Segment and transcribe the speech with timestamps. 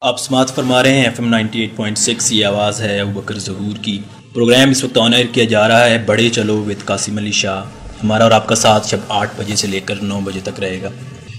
[0.00, 3.20] آپ سماعت فرما رہے ہیں F M ninety eight point six, یہ آواز ہے ابو
[3.20, 4.00] بکر ظہور کی۔
[4.32, 7.62] پروگرام اس وقت آنر کیا جا رہا ہے، بڑے چلو وت قاسم علی شاہ۔
[8.04, 10.78] ہمارا اور آپ کا ساتھ شب آٹھ بجے سے لے کر نو بجے تک رہے
[10.82, 10.88] گا۔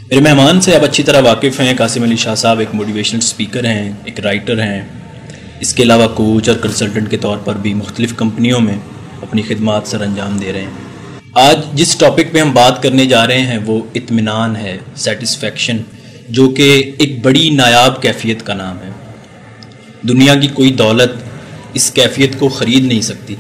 [0.10, 3.66] میرے مہمان سے اب اچھی طرح واقف ہیں۔ قاسم علی شاہ صاحب ایک موٹیویشنل اسپیکر
[3.66, 4.82] ہیں، ایک رائٹر ہیں۔
[5.60, 8.78] اس کے علاوہ کوچ اور کنسلٹنٹ کے طور پر بھی مختلف کمپنیوں میں
[9.22, 13.28] اپنی خدمات سر انجام دے رہے ہیں۔ آج جس ٹاپک پہ ہم بات کرنے جا
[13.28, 15.78] رہے ہیں وہ اطمینان ہے سیٹسفیکشن
[16.30, 18.90] جو کہ ایک بڑی نایاب کیفیت کا نام ہے۔
[20.02, 21.12] دنیا کی کوئی دولت
[21.74, 23.36] اس کیفیت کو خرید نہیں سکتی۔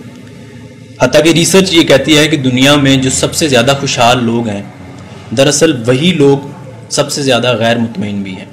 [1.01, 4.47] حتیٰ کہ ریسرچ یہ کہتی ہے کہ دنیا میں جو سب سے زیادہ خوشحال لوگ
[4.47, 4.61] ہیں،
[5.37, 6.37] دراصل وہی لوگ
[6.89, 8.45] سب سے زیادہ غیر مطمئن بھی ہیں۔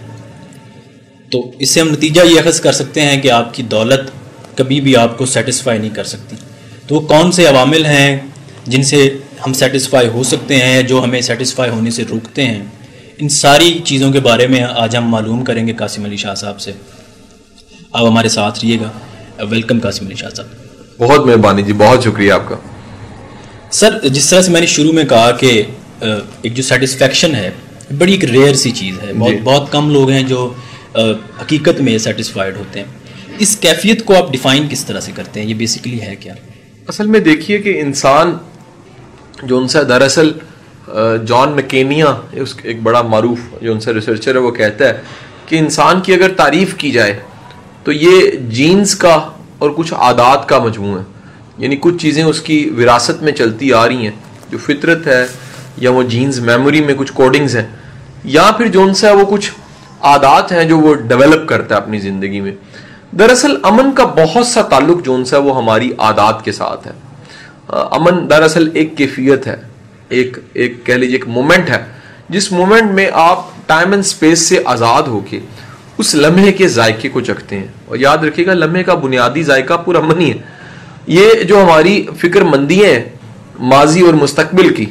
[1.31, 4.01] تو اس سے ہم نتیجہ یہ اخذ کر سکتے ہیں کہ آپ کی دولت
[4.57, 6.37] کبھی بھی آپ کو سیٹسفائی نہیں کر سکتی۔
[6.87, 8.19] تو وہ کون سے عوامل ہیں
[8.67, 12.65] جن سے ہم سیٹسفائی ہو سکتے ہیں جو ہمیں سیٹسفائی ہونے سے روکتے ہیں؟
[13.19, 16.61] ان ساری چیزوں کے بارے میں آج ہم معلوم کریں گے قاسم علی شاہ صاحب
[16.61, 16.73] سے۔
[17.93, 18.91] آپ ہمارے ساتھ رہیے گا۔
[19.45, 20.49] ویلکم قاسم علی شاہ صاحب۔
[20.99, 22.57] بہت مہربانی جی بہت شکریہ آپ کا۔
[23.71, 25.63] سر جس طرح سے میں نے شروع میں کہا کہ
[26.43, 27.51] ایک جو سیٹسفیکشن ہے
[27.99, 30.53] بڑی ایک ریئر سی چیز ہے۔ بہت جی۔ بہت کم لوگ ہیں جو
[31.41, 32.87] حقیقت میں سیٹسفائڈ ہوتے ہیں۔
[33.39, 36.35] اس کیفیت کو آپ ڈیفائن کس طرح سے کرتے ہیں؟ یہ بیسیکلی ہے کیا؟
[36.89, 38.37] اصل میں دیکھیے کہ انسان
[39.43, 40.33] جو ان سے دراصل
[41.27, 42.17] جان مکینیا
[42.63, 45.01] ایک بڑا معروف جو ان سے ریسرچر ہے، وہ کہتا ہے
[45.47, 47.19] کہ انسان کی اگر تعریف کی جائے
[47.85, 49.29] تو یہ جینز کا
[49.59, 51.05] اور کچھ عادات کا مجموع ہے۔
[51.59, 54.11] یعنی کچھ چیزیں اس کی وراثت میں چلتی آ رہی ہیں۔
[54.51, 55.27] جو فطرت ہے
[55.77, 57.67] یا وہ جینز میموری میں کچھ کوڈنگز ہیں۔
[58.25, 59.53] یا پھر جو ان سے وہ کچھ
[60.01, 62.53] عادات ہیں جو وہ ڈیولپ کرتا ہے اپنی زندگی میں۔
[63.17, 66.93] دراصل امن کا بہت سا تعلق جو ان سے وہ ہماری عادات کے ساتھ ہے۔
[67.69, 69.57] امن دراصل ایک کیفیت ہے۔
[70.09, 71.85] ایک ایک کہہ لیجیے ایک مومنٹ ہے،
[72.29, 75.41] جس مومنٹ میں آپ ٹائم اینڈ سپیس سے آزاد ہو کے
[75.99, 79.75] اس لمحے کے ذائقے کو چکھتے ہیں۔ اور یاد رکھیے گا، لمحے کا بنیادی ذائقہ
[79.75, 80.37] پورا منی ہے۔
[81.07, 83.05] یہ جو ہماری فکر مندیاں ہیں
[83.59, 84.87] ماضی اور مستقبل کی،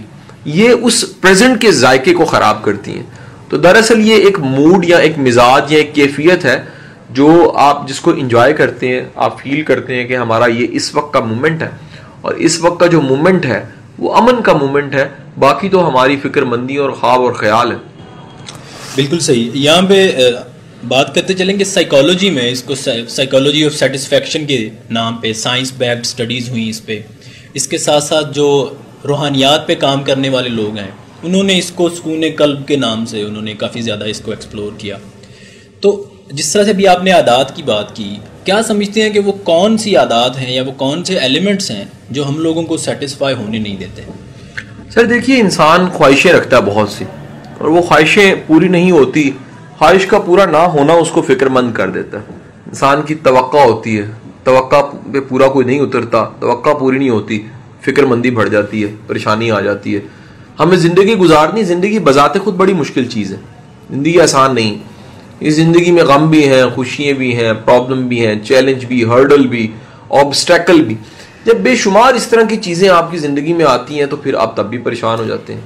[0.45, 3.03] یہ اس پریزنٹ کے ذائقے کو خراب کرتی ہیں۔
[3.49, 6.63] تو دراصل یہ ایک موڈ یا ایک مزاج یا ایک کیفیت ہے
[7.09, 10.95] جو آپ جس کو انجوائے کرتے ہیں، آپ فیل کرتے ہیں کہ ہمارا یہ اس
[10.95, 11.69] وقت کا مومنٹ ہے۔
[12.21, 13.65] اور اس وقت کا جو مومنٹ ہے
[13.99, 17.75] وہ امن کا مومنٹ ہے، باقی تو ہماری فکر مندی اور خواب اور خیال ہے۔
[18.95, 20.11] بالکل صحیح۔ یہاں پہ
[20.87, 25.73] بات کرتے چلیں گے سائیکالوجی میں اس کو سائیکالوجی آف سیٹسفیکشن کے نام پہ سائنس
[25.77, 27.01] بیکڈ اسٹڈیز ہوئیں اس پہ۔
[27.53, 28.73] اس کے ساتھ ساتھ جو
[29.07, 30.91] روحانیات پہ کام کرنے والے لوگ ہیں،
[31.23, 34.31] انہوں نے اس کو سکون قلب کے نام سے انہوں نے کافی زیادہ اس کو
[34.31, 34.97] ایکسپلور کیا۔
[35.79, 39.19] تو جس طرح سے بھی آپ نے عادات کی بات کی کیا سمجھتے ہیں کہ
[39.19, 42.77] وہ کون سی عادات ہیں یا وہ کون سے ایلیمنٹس ہیں جو ہم لوگوں کو
[42.77, 44.01] سیٹسفائی ہونے نہیں دیتے؟
[44.89, 47.05] سر، دیکھیے، انسان خواہشیں رکھتا ہے بہت سی
[47.57, 49.31] اور وہ خواہشیں پوری نہیں ہوتی۔
[49.77, 52.23] خواہش کا پورا نہ ہونا اس کو فکر مند کر دیتا ہے۔
[52.67, 54.07] انسان کی توقع ہوتی ہے۔
[54.43, 54.81] توقع
[55.13, 57.47] پہ پورا کوئی نہیں اترتا، توقع پوری نہیں ہوتی۔
[57.81, 59.99] فکر مندی بڑھ جاتی ہے، پریشانی آ جاتی ہے۔
[60.59, 63.37] ہمیں زندگی گزارنی، زندگی بذات خود بڑی مشکل چیز ہے۔
[63.89, 64.94] زندگی آسان نہیں۔
[65.39, 69.47] اس زندگی میں غم بھی ہیں، خوشیاں بھی ہیں پرابلم بھی ہیں چیلنج بھی ہرڈل
[69.47, 69.71] بھی
[70.09, 70.95] آبسٹیکل بھی۔
[71.45, 74.33] جب بے شمار اس طرح کی چیزیں آپ کی زندگی میں آتی ہیں تو پھر
[74.33, 75.61] آپ تب بھی پریشان ہو جاتے ہیں۔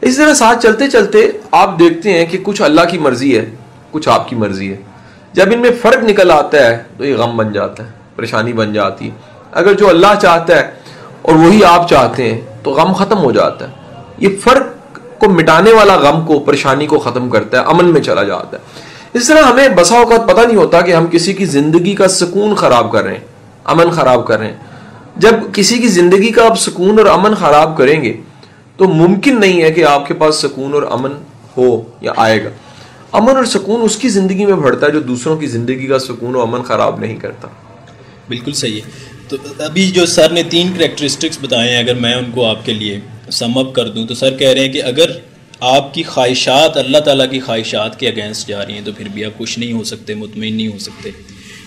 [0.00, 3.50] اس طرح ساتھ چلتے چلتے آپ دیکھتے ہیں کہ کچھ اللہ کی مرضی ہے،
[3.90, 4.76] کچھ آپ کی مرضی ہے۔
[5.32, 8.72] جب ان میں فرق نکل آتا ہے تو یہ غم بن جاتا ہے، پریشانی بن
[8.72, 9.10] جاتی ہے۔
[9.52, 10.70] اگر جو اللہ چاہتا ہے
[11.22, 13.72] اور وہی آپ چاہتے ہیں تو غم ختم ہو جاتا ہے۔
[14.18, 18.22] یہ فرق کو مٹانے والا غم کو، پریشانی کو ختم کرتا ہے، امن میں چلا
[18.22, 18.62] جاتا ہے۔
[19.12, 22.54] اس طرح ہمیں بسا اوقات پتہ نہیں ہوتا کہ ہم کسی کی زندگی کا سکون
[22.54, 23.20] خراب کر رہے ہیں،
[23.64, 24.56] امن خراب کر رہے ہیں۔
[25.16, 28.16] جب کسی کی زندگی کا آپ سکون اور امن خراب کریں گے،
[28.76, 31.10] تو ممکن نہیں ہے کہ آپ کے پاس سکون اور امن
[31.56, 32.48] ہو یا آئے گا۔
[33.12, 36.36] امن اور سکون اس کی زندگی میں بڑھتا ہے جو دوسروں کی زندگی کا سکون
[36.36, 37.48] و امن خراب نہیں کرتا۔
[38.28, 38.90] بالکل صحیح ہے۔
[39.28, 42.72] تو ابھی جو سر نے تین کریکٹرسٹکس بتائے ہیں، اگر میں ان کو آپ کے
[42.72, 43.00] لیے
[43.32, 45.10] سم اپ کر دوں، تو سر کہہ رہے ہیں کہ اگر
[45.62, 49.24] آپ کی خواہشات اللہ تعالیٰ کی خواہشات کے اگینسٹ جا رہی ہیں تو پھر بھی
[49.24, 51.10] آپ خوش نہیں ہو سکتے مطمئن نہیں ہو سکتے۔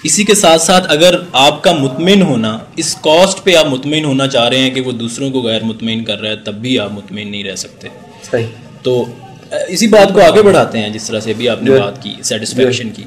[0.03, 4.27] اسی کے ساتھ ساتھ اگر آپ کا مطمئن ہونا اس کاسٹ پہ آپ مطمئن ہونا
[4.27, 6.91] چاہ رہے ہیں کہ وہ دوسروں کو غیر مطمئن کر رہا ہے تب بھی آپ
[6.91, 7.87] مطمئن نہیں رہ سکتے۔
[8.31, 8.45] صحیح۔
[8.81, 9.05] تو
[9.67, 12.89] اسی بات کو آگے بڑھاتے ہیں جس طرح سے بھی آپ نے بات کی سیٹسفیکشن
[12.89, 13.03] کی۔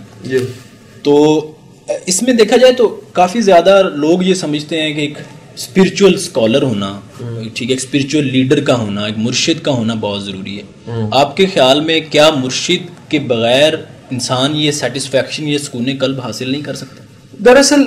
[1.03, 1.41] تو
[2.07, 5.19] اس میں دیکھا جائے تو کافی زیادہ لوگ یہ سمجھتے ہیں کہ ایک
[5.59, 7.01] اسپرچل اسکالر ہونا،
[7.55, 10.63] ٹھیک ہے اسپرچل لیڈر کا ہونا، ایک مرشد کا ہونا بہت ضروری ہے۔
[11.13, 13.73] آپ کے خیال میں کیا مرشد کے بغیر
[14.11, 17.05] انسان یہ سیٹسفیکشن یہ سکون قلب حاصل نہیں کر سکتا؟
[17.45, 17.83] دراصل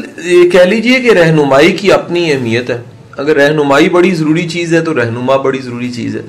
[0.52, 2.82] کہہ لیجیے کہ رہنمائی کی اپنی اہمیت ہے۔
[3.18, 6.22] اگر رہنمائی بڑی ضروری چیز ہے تو رہنما بڑی ضروری چیز ہے۔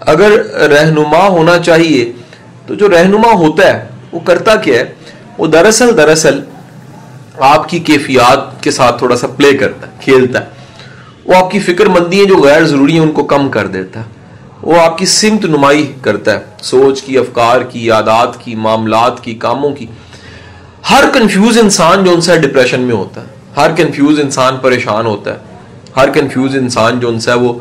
[0.00, 0.30] اگر
[0.70, 2.12] رہنما ہونا چاہیے
[2.66, 4.94] تو جو رہنما ہوتا ہے، وہ کرتا کیا ہے؟
[5.38, 6.40] وہ دراصل دراصل
[7.36, 10.57] آپ کی کیفیات کے ساتھ تھوڑا سا پلے کرتا ہے، کھیلتا ہے۔
[11.28, 14.04] وہ آپ کی فکر مندیاں جو غیر ضروری ہیں، ان کو کم کر دیتا ہے۔
[14.62, 19.34] وہ آپ کی سمت نمائی کرتا ہے، سوچ کی، افکار کی عادات کی، معاملات کی،
[19.34, 19.86] کاموں کی۔
[20.90, 23.26] ہر کنفیوز انسان جو ان سے ڈپریشن میں ہوتا ہے،
[23.56, 25.38] ہر کنفیوز انسان پریشان ہوتا ہے۔
[25.96, 27.52] ہر کنفیوز انسان جو ان سے وہ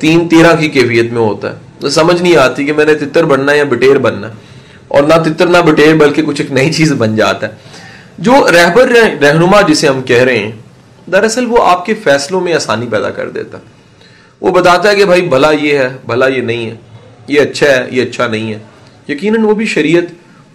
[0.00, 3.24] تین تیرہ کی کیفیت میں ہوتا ہے۔ تو سمجھ نہیں آتی کہ میں نے تتر
[3.24, 4.32] بننا ہے یا بٹیر بننا ہے۔
[4.88, 7.52] اور نہ تتر نہ بٹیر، بلکہ کچھ ایک نئی چیز بن جاتا ہے۔
[8.18, 8.88] جو رہبر،
[9.22, 10.52] رہنما جسے ہم کہہ رہے ہیں
[11.06, 13.58] دراصل وہ آپ کے فیصلوں میں آسانی پیدا کر دیتا۔
[14.40, 16.74] وہ بتاتا ہے کہ بھائی بھلا یہ ہے، بھلا یہ نہیں ہے۔
[17.28, 18.58] یہ اچھا ہے، یہ اچھا نہیں ہے۔
[19.08, 20.02] یقیناً وہ بھی شریعت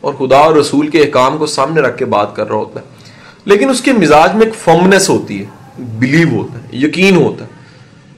[0.01, 2.85] اور خدا اور رسول کے احکام کو سامنے رکھ کے بات کر رہا ہوتا ہے۔
[3.45, 5.45] لیکن اس کے مزاج میں ایک فمنس ہوتی ہے
[5.79, 7.49] بلیو ہوتا ہے، یقین ہوتا ہے۔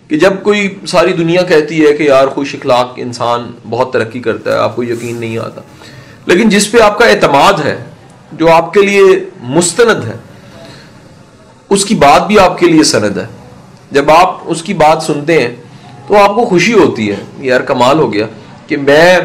[0.08, 4.54] کہ جب کوئی ساری دنیا کہتی ہے کہ یار خوش اخلاق انسان بہت ترقی کرتا
[4.54, 5.62] ہے، آپ کو یقین نہیں آتا۔
[6.26, 7.84] لیکن جس پہ آپ کا اعتماد ہے،
[8.32, 9.04] جو آپ کے لیے
[9.42, 10.18] مستند ہے
[11.70, 13.26] اس کی بات بھی آپ کے لیے سند ہے۔
[13.92, 15.56] جب آپ اس کی بات سنتے ہیں
[16.08, 18.26] تو آپ کو خوشی ہوتی ہے۔ یار کمال ہو گیا
[18.68, 19.20] کہ میں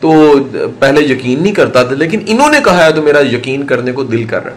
[0.00, 0.34] تو
[0.78, 4.02] پہلے یقین نہیں کرتا تھا، لیکن انہوں نے کہا ہے تو میرا یقین کرنے کو
[4.02, 4.56] دل کر رہا ہے۔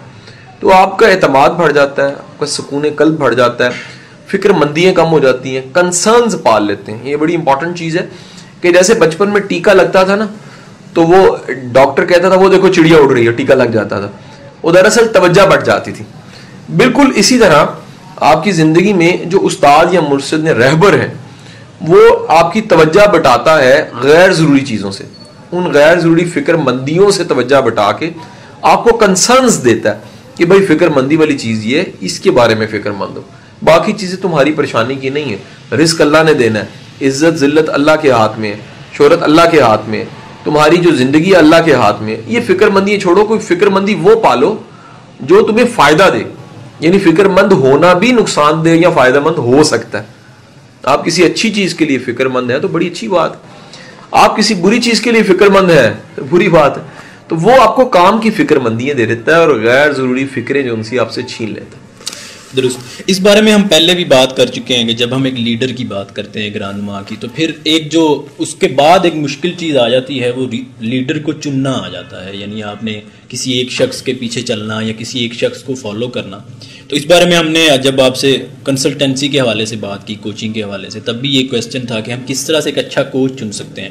[0.59, 3.69] تو آپ کا اعتماد بڑھ جاتا ہے، آپ کا سکون قلب بڑھ جاتا ہے،
[4.27, 8.05] فکر مندیاں کم ہو جاتی ہیں کنسرنز پال لیتے ہیں۔ یہ بڑی امپورٹنٹ چیز ہے
[8.61, 10.27] کہ جیسے بچپن میں ٹیکا لگتا تھا نا،
[10.93, 14.09] تو وہ ڈاکٹر کہتا تھا، وہ دیکھو چڑیا اڑ رہی ہے، ٹیکا لگ جاتا تھا۔
[14.63, 16.05] وہ دراصل توجہ بڑھ جاتی تھی۔
[16.75, 17.65] بالکل اسی طرح
[18.15, 21.13] آپ کی زندگی میں جو استاد یا مرشد نے رہبر ہے،
[21.81, 25.03] وہ آپ کی توجہ بٹاتا ہے غیر ضروری چیزوں سے۔
[25.51, 28.09] ان غیر ضروری فکر مندیوں سے توجہ بٹا کے
[28.61, 29.99] آپ کو کنسرنز دیتا ہے
[30.35, 33.21] کہ بھائی فکر مندی والی چیز یہ اس کے بارے میں فکر مند ہو۔
[33.63, 37.91] باقی چیزیں تمہاری پریشانی کی نہیں ہے رزق اللہ نے دینا ہے، عزت، ذلت اللہ
[38.01, 38.53] کے ہاتھ میں
[38.93, 40.03] شہرت اللہ کے ہاتھ میں
[40.43, 43.95] تمہاری جو زندگی ہے اللہ کے ہاتھ میں یہ فکر مندی چھوڑو، کوئی فکر مندی
[43.95, 44.55] وہ پالو
[45.19, 46.23] جو تمہیں فائدہ دے۔
[46.79, 50.07] یعنی فکر مند ہونا بھی نقصان دہ یا فائدہ مند ہو سکتا ہے۔
[50.83, 53.31] آپ کسی اچھی چیز کے لیے فکر مند ہے تو بڑی اچھی بات۔
[54.11, 55.93] آپ کسی بری چیز کے لیے فکر مند ہے
[56.29, 56.83] بری بات ہے۔
[57.27, 60.63] تو وہ آپ کو کام کی فکر مندیاں دے دیتا ہے اور غیر ضروری فکریں
[60.63, 61.87] جو ان سے آپ سے چھین لیتا ہے۔
[62.55, 65.33] درست۔ اس بارے میں ہم پہلے بھی بات کر چکے ہیں کہ جب ہم ایک
[65.33, 69.15] لیڈر کی بات کرتے ہیں گرانما کی، تو پھر ایک جو اس کے بعد ایک
[69.15, 70.47] مشکل چیز آ جاتی ہے، وہ
[70.79, 74.81] لیڈر کو چننا آ جاتا ہے۔ یعنی آپ نے کسی ایک شخص کے پیچھے چلنا
[74.81, 76.37] یا کسی ایک شخص کو فالو کرنا۔
[76.87, 80.15] تو اس بارے میں ہم نے جب آپ سے کنسلٹنسی کے حوالے سے بات کی
[80.15, 82.77] کوچنگ کے حوالے سے تب بھی یہ کویشچن تھا کہ ہم کس طرح سے ایک
[82.77, 83.89] اچھا کوچ چن سکتے ہیں۔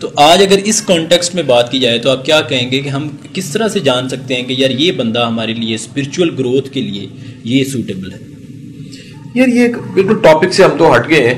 [0.00, 2.88] تو آج اگر اس کانٹیکسٹ میں بات کی جائے تو آپ کیا کہیں گے کہ
[2.88, 6.70] ہم کس طرح سے جان سکتے ہیں کہ یار یہ بندہ ہمارے لیے اسپرچول گروتھ
[6.70, 7.06] کے لیے
[7.44, 8.18] یہ سوٹیبل ہے؟
[9.34, 11.34] یار یہ بالکل ٹاپک سے ہم تو ہٹ گئے ہیں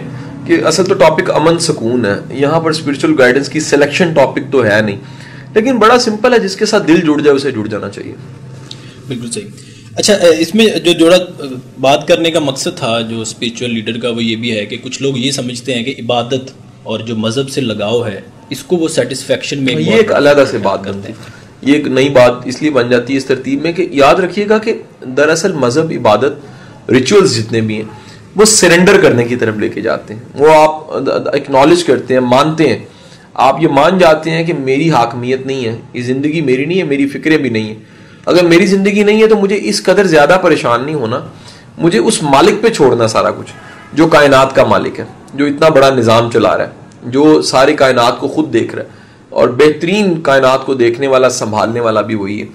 [0.46, 4.64] کہ اصل تو ٹاپک امن سکون ہے۔ یہاں پر اسپرچل گائیڈنس کی سلیکشن ٹاپک تو
[4.64, 4.96] ہے نہیں۔
[5.54, 8.12] لیکن بڑا سمپل ہے جس کے ساتھ دل جڑ جائے اسے جڑ جانا چاہیے۔
[9.08, 11.16] بالکل صحیح۔ اچھا اس میں جو جوڑا
[11.80, 15.02] بات کرنے کا مقصد تھا جو اسپرچل لیڈر کا وہ یہ بھی ہے کہ کچھ
[15.02, 16.50] لوگ یہ سمجھتے ہیں کہ عبادت
[16.82, 18.20] اور جو مذہب سے لگاؤ ہے
[18.50, 21.14] اس کو وہ سیٹسفیکشن میں یہ ایک علیحدہ سے بات کرتے ہیں؟
[21.62, 24.48] یہ ایک نئی بات اس لیے بن جاتی ہے اس ترتیب میں کہ یاد رکھیے
[24.48, 24.72] گا کہ
[25.16, 27.84] دراصل مذہب عبادت ریچولز جتنے بھی ہیں
[28.36, 30.92] وہ سرنڈر کرنے کی طرف لے کے جاتے ہیں۔ وہ آپ
[31.34, 32.78] اکنالج کرتے ہیں مانتے ہیں۔
[33.34, 36.84] آپ یہ مان جاتے ہیں کہ میری حاکمیت نہیں ہے یہ زندگی میری نہیں ہے
[36.84, 40.38] میری فکریں بھی نہیں ہیں۔ اگر میری زندگی نہیں ہے تو مجھے اس قدر زیادہ
[40.42, 41.20] پریشان نہیں ہونا،
[41.78, 43.52] مجھے اس مالک پہ چھوڑنا سارا کچھ،
[43.92, 48.18] جو کائنات کا مالک ہے، جو اتنا بڑا نظام چلا رہا ہے، جو ساری کائنات
[48.18, 48.88] کو خود دیکھ رہا ہے،
[49.28, 52.46] اور بہترین کائنات کو دیکھنے والا، سنبھالنے والا بھی وہی ہے۔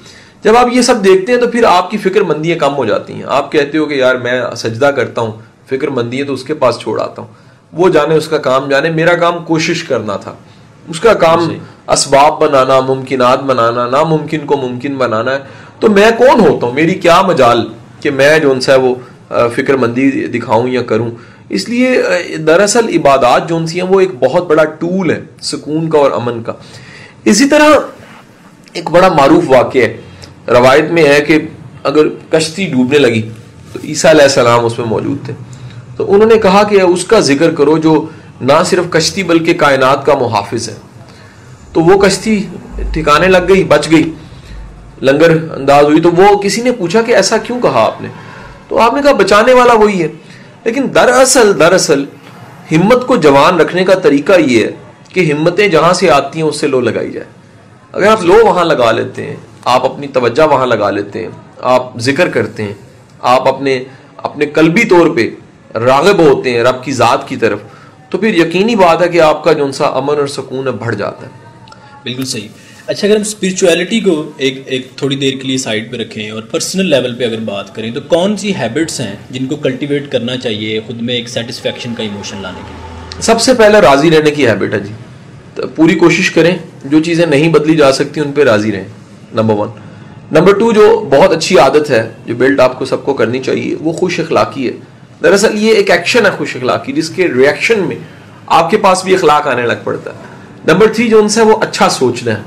[0.44, 3.14] جب آپ یہ سب دیکھتے ہیں تو پھر آپ کی فکر مندیاں کم ہو جاتی
[3.14, 5.32] ہیں۔ آپ کہتے ہو کہ یار میں سجدہ کرتا ہوں،
[5.70, 7.30] فکر مندی ہے تو اس کے پاس چھوڑ آتا ہوں۔
[7.74, 10.34] وہ جانے، اس کا کام جانے، میرا کام کوشش کرنا تھا۔
[10.88, 11.58] اس کا کام جی۔
[11.88, 15.40] اسباب بنانا، ممکنات بنانا، ناممکن کو ممکن بنانا ہے۔
[15.80, 17.68] تو میں کون ہوتا ہوں؟ میری کیا مجال
[18.00, 18.96] کہ میں جو ان سے وہ
[19.56, 21.12] فکر مندی دکھاؤں یا کروں؟
[21.50, 22.04] اس لیے
[22.48, 26.12] دراصل عبادات جو ان سی ہیں، وہ ایک بہت بڑا ٹول ہے، سکون کا اور
[26.12, 26.54] امن کا۔
[27.26, 27.70] اسی طرح
[28.74, 29.98] ایک بڑا معروف واقع ہے۔
[30.48, 31.40] روایت میں ہے کہ
[31.84, 33.30] اگر کشتی ڈوبنے لگی،
[33.74, 35.34] تو عیسیٰ علیہ السلام اس میں موجود تھے۔
[35.98, 38.06] تو انہوں نے کہا کہ اس کا ذکر کرو جو
[38.42, 40.74] نہ صرف کشتی بلکہ کائنات کا محافظ ہے۔
[41.76, 42.48] تو وہ کشتی
[42.94, 44.12] ٹھکانے لگ گئی، بچ گئی۔
[45.02, 48.08] لنگر انداز ہوئی تو وہ کسی نے پوچھا کہ ایسا کیوں کہا آپ نے؟
[48.68, 50.08] تو آپ نے کہا بچانے والا وہی ہے۔
[50.64, 52.06] لیکن دراصل دراصل
[52.72, 54.72] ہمت کو جوان رکھنے کا طریقہ یہ ہے
[55.10, 57.26] کہ ہمتیں جہاں سے آتی ہیں، اس سے لو لگائی جائے۔
[57.92, 61.30] اگر آپ لو وہاں لگا لیتے ہیں، آپ اپنی توجہ وہاں لگا لیتے ہیں،
[61.62, 62.74] آپ ذکر کرتے ہیں،
[63.22, 63.84] آپ اپنے
[64.18, 65.30] اپنے قلبی طور پہ
[65.78, 67.60] راغب ہوتے ہیں رب کی ذات کی طرف،
[68.10, 70.96] تو پھر یقینی بات ہے کہ آپ کا جو سا امن اور سکون ہے، بڑھ
[70.96, 71.45] جاتا ہے۔
[72.06, 72.48] بالکل صحیح۔
[72.88, 76.42] اچھا اگر ہم اسپرچویلٹی کو ایک ایک تھوڑی دیر کے لیے سائڈ پہ رکھیں اور
[76.42, 80.38] پرسنل لیول پہ اگر بات کریں، تو کون سی ہیبٹس ہیں جن کو کلٹیویٹ کرنا
[80.38, 84.32] چاہیے خود میں ایک سیٹسفیکشن کا ایموشن لانے کے لیے؟ سب سے پہلے راضی رہنے
[84.32, 88.44] کی ہیبٹ ہے جی۔ پوری کوشش کریں جو چیزیں نہیں بدلی جا سکتی ان پہ
[88.44, 88.88] راضی رہیں
[89.34, 89.70] نمبر ون
[90.32, 93.76] نمبر ٹو جو بہت اچھی عادت ہے، جو بلڈ آپ کو سب کو کرنی چاہیے،
[93.76, 94.74] وہ خوش اخلاقی ہے۔
[95.24, 97.96] دراصل یہ ایک ایکشن ہے خوش اخلاقی، جس کے ریئیکشن میں
[98.46, 100.35] آپ کے پاس بھی اخلاق آنے لگ پڑتا ہے۔
[100.68, 102.42] نمبر تھری جو ان سے وہ اچھا سوچنا ہے۔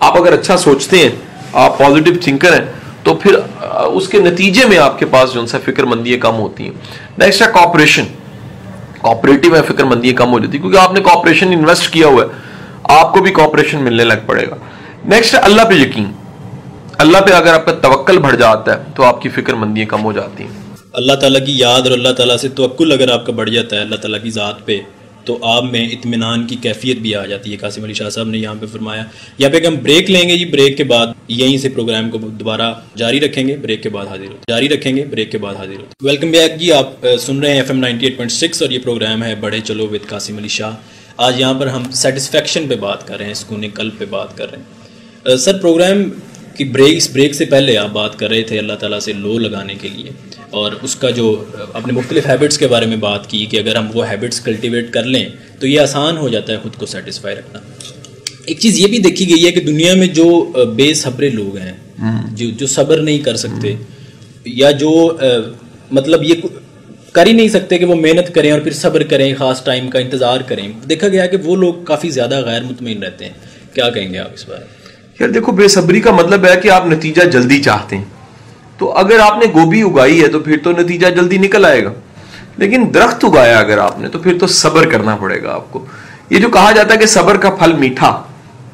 [0.00, 1.08] آپ اگر اچھا سوچتے ہیں،
[1.52, 2.66] آپ پازیٹیو تھنکر ہیں،
[3.02, 3.36] تو پھر
[3.84, 6.70] اس کے نتیجے میں آپ کے پاس جو ان سے فکر مندیاں کم ہوتی ہیں۔
[7.18, 8.04] نیکسٹ ہے کوپریشن
[9.00, 12.22] کوپریٹو ہے فکر مندیاں کم ہو جاتی ہے کیونکہ آپ نے کوپریشن انویسٹ کیا ہوا
[12.22, 12.28] ہے۔
[12.84, 14.56] آپ کو بھی کوپریشن ملنے لگ پڑے گا۔
[15.04, 16.12] نیکسٹ ہے اللہ پہ یقین۔
[16.98, 20.04] اللہ پہ اگر آپ کا توکل بڑھ جاتا ہے، تو آپ کی فکر مندیاں کم
[20.04, 20.50] ہو جاتی ہیں۔
[20.92, 23.80] اللہ تعالیٰ کی یاد اور اللہ تعالیٰ سے توکل اگر آپ کا بڑھ جاتا ہے،
[23.80, 24.80] اللہ تعالیٰ کی ذات پہ
[25.28, 28.38] تو آپ میں اطمینان کی کیفیت بھی آ جاتی ہے۔ قاسم علی شاہ صاحب نے
[28.38, 29.04] یہاں پہ فرمایا
[29.38, 32.18] یہاں پہ کہ ہم بریک لیں گے جی بریک کے بعد یہیں سے پروگرام کو
[32.18, 35.54] دوبارہ جاری رکھیں گے، بریک کے بعد حاضر ہوتے جاری رکھیں گے، بریک کے بعد
[35.54, 38.62] حاضر ہوتے ویلکم بیک جی آپ سن رہے ہیں F M ninety eight point six
[38.62, 40.74] اور یہ پروگرام ہے بڑے چلو وتھ قاسم علی شاہ۔
[41.26, 44.50] آج یہاں پر ہم سیٹسفیکشن پہ بات کر رہے ہیں، سکون قلب پہ بات کر
[44.50, 46.02] رہے ہیں۔ سر، پروگرام
[46.56, 49.38] کی بریک، اس بریک سے پہلے آپ بات کر رہے تھے اللہ تعالیٰ سے لو
[49.38, 50.10] لگانے کے لیے۔
[50.50, 53.86] اور اس کا جو اپنے مختلف ہیبٹس کے بارے میں بات کی کہ اگر ہم
[53.94, 55.28] وہ ہیبٹس کلٹیویٹ کر لیں
[55.60, 57.60] تو یہ آسان ہو جاتا ہے خود کو سیٹسفائی رکھنا۔
[58.44, 60.28] ایک چیز یہ بھی دیکھی گئی ہے کہ دنیا میں جو
[60.76, 61.72] بے صبرے لوگ ہیں
[62.32, 63.74] جو جو صبر نہیں کر سکتے
[64.44, 64.90] یا جو
[65.90, 66.34] مطلب یہ
[67.12, 69.98] کر ہی نہیں سکتے کہ وہ محنت کریں اور پھر صبر کریں خاص ٹائم کا
[69.98, 73.32] انتظار کریں۔ دیکھا گیا کہ وہ لوگ کافی زیادہ غیر مطمئن رہتے ہیں۔
[73.74, 74.64] کیا کہیں گے آپ اس بارے
[75.20, 78.04] یار دیکھو بے صبری کا مطلب ہے کہ آپ نتیجہ جلدی چاہتے ہیں۔
[78.78, 81.92] تو اگر آپ نے گوبھی اگائی ہے تو پھر تو نتیجہ جلدی نکل آئے گا۔
[82.56, 85.86] لیکن درخت اگایا اگر آپ نے تو پھر تو صبر کرنا پڑے گا آپ کو۔
[86.30, 88.22] یہ جو کہا جاتا ہے کہ صبر کا پھل میٹھا،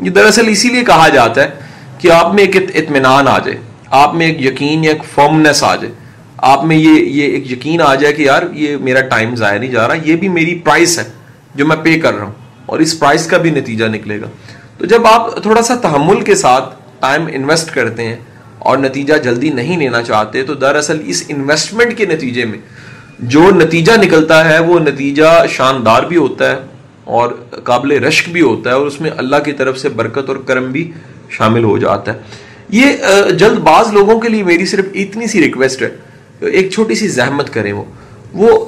[0.01, 1.49] یہ دراصل اسی لیے کہا جاتا ہے
[1.99, 3.59] کہ آپ میں ایک اطمینان آ جائے،
[3.91, 5.95] آپ میں ایک یقین یا ایک فرمنس آ جائے۔
[6.37, 9.71] آپ میں یہ یہ ایک یقین آ جائے کہ یار، یہ میرا ٹائم ضائع نہیں
[9.71, 11.05] جا رہا، یہ بھی میری پرائس ہے
[11.55, 12.33] جو میں پے کر رہا ہوں۔
[12.67, 14.27] اور اس پرائس کا بھی نتیجہ نکلے گا۔
[14.79, 18.17] تو جب آپ تھوڑا سا تحمل کے ساتھ ٹائم انویسٹ کرتے ہیں
[18.65, 22.59] اور نتیجہ جلدی نہیں لینا چاہتے، تو دراصل اس انویسٹمنٹ کے نتیجے میں
[23.33, 26.57] جو نتیجہ نکلتا ہے، وہ نتیجہ شاندار بھی ہوتا ہے
[27.05, 27.33] اور
[27.65, 30.71] قابل رشک بھی ہوتا ہے اور اس میں اللہ کی طرف سے برکت اور کرم
[30.73, 30.91] بھی
[31.31, 32.19] شامل ہو جاتا ہے۔
[32.69, 32.87] یہ
[33.39, 35.91] جلد باز لوگوں کے لیے میری صرف اتنی سی ریکویسٹ ہے،
[36.41, 37.85] ایک چھوٹی سی زحمت کریں وہ۔
[38.33, 38.67] وہ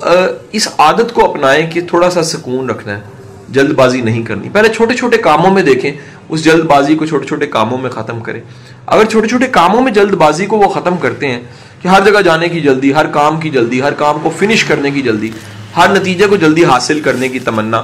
[0.52, 3.02] اس عادت کو اپنائیں کہ تھوڑا سا سکون رکھنا ہے،
[3.48, 5.92] جلد بازی نہیں کرنی۔ پہلے چھوٹے چھوٹے کاموں میں دیکھیں۔
[6.28, 8.40] اس جلد بازی کو چھوٹے چھوٹے کاموں میں ختم کریں
[8.86, 11.40] اگر چھوٹے چھوٹے کاموں میں جلد بازی کو وہ ختم کرتے ہیں
[11.82, 14.90] کہ ہر جگہ جانے کی جلدی، ہر کام کی جلدی، ہر کام کو فنش کرنے
[14.90, 15.30] کی جلدی،
[15.76, 17.82] ہر نتیجے کو جلدی حاصل کرنے کی تمنا۔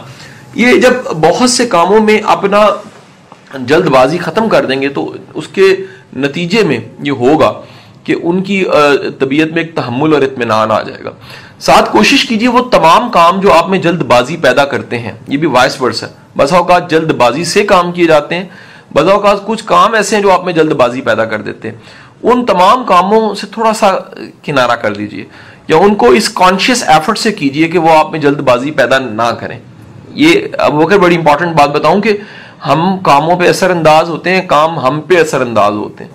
[0.54, 2.66] یہ جب بہت سے کاموں میں اپنا
[3.58, 5.74] جلد بازی ختم کر دیں گے تو اس کے
[6.16, 7.52] نتیجے میں یہ ہوگا
[8.04, 8.64] کہ ان کی
[9.18, 11.10] طبیعت میں ایک تحمل اور اطمینان آ جائے گا۔
[11.62, 15.36] ساتھ کوشش کیجیے وہ تمام کام جو آپ میں جلد بازی پیدا کرتے ہیں، یہ
[15.38, 18.44] بھی وائس ورس ہے بسا اوقات جلد بازی سے کام کیے جاتے ہیں
[18.94, 21.76] بسا اوقات کچھ کام ایسے ہیں جو آپ میں جلد بازی پیدا کر دیتے ہیں۔
[22.22, 23.96] ان تمام کاموں سے تھوڑا سا
[24.42, 25.24] کنارہ کر دیجیے
[25.68, 28.98] یا ان کو اس کانشیس ایفرٹ سے کیجیے کہ وہ آپ میں جلد بازی پیدا
[28.98, 29.58] نہ کریں۔
[30.08, 32.16] یہ اب وقت بڑی امپورٹنٹ بات بتاؤں کہ
[32.66, 36.10] ہم کاموں پہ اثر انداز ہوتے ہیں، کام ہم پہ اثر انداز ہوتے ہیں۔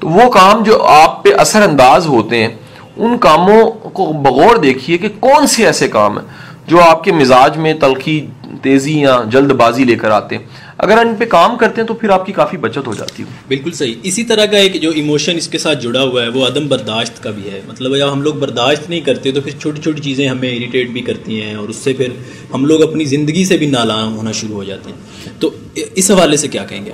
[0.00, 2.54] تو وہ کام جو آپ پہ اثر انداز ہوتے ہیں
[2.96, 6.26] ان کاموں کو بغور دیکھیے کہ کون سے ایسے کام ہیں
[6.66, 8.26] جو آپ کے مزاج میں تلخی
[8.62, 10.44] تیزی یا جلد بازی لے کر آتے ہیں۔
[10.78, 13.28] اگر ان پہ کام کرتے ہیں تو پھر آپ کی کافی بچت ہو جاتی ہے
[13.48, 16.46] بالکل صحیح۔ اسی طرح کا ایک جو ایموشن اس کے ساتھ جڑا ہوا ہے وہ
[16.46, 19.82] عدم برداشت کا بھی ہے۔ مطلب جب ہم لوگ برداشت نہیں کرتے تو پھر چھوٹی
[19.82, 22.08] چھوٹی چیزیں ہمیں اریٹیٹ بھی کرتی ہیں اور اس سے پھر
[22.54, 24.96] ہم لوگ اپنی زندگی سے بھی نالا ہونا شروع ہو جاتے ہیں۔
[25.40, 26.90] تو اس حوالے سے کیا کہیں گے؟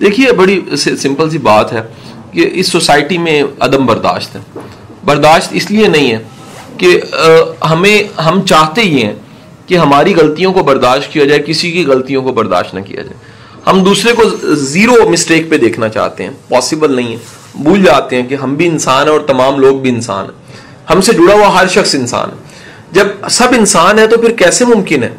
[0.00, 1.82] دیکھیے بڑی سمپل سی بات ہے
[2.32, 4.40] کہ اس سوسائٹی میں عدم برداشت ہے۔
[5.04, 6.18] برداشت اس لیے نہیں ہے
[6.78, 7.00] کہ
[7.70, 9.14] ہمیں، ہم چاہتے ہی ہیں
[9.66, 13.16] کہ ہماری غلطیوں کو برداشت کیا جائے، کسی کی غلطیوں کو برداشت نہ کیا جائے۔
[13.66, 17.16] ہم دوسرے کو زیرو مسٹیک پہ دیکھنا چاہتے ہیں پاسبل نہیں ہے۔
[17.54, 20.56] بھول جاتے ہیں کہ ہم بھی انسان ہیں اور تمام لوگ بھی انسان ہیں۔
[20.90, 22.36] ہم سے جڑا ہوا ہر شخص انسان ہے۔
[22.92, 25.10] جب سب انسان ہے تو پھر کیسے ممکن ہے